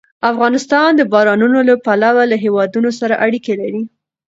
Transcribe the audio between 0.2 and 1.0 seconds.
افغانستان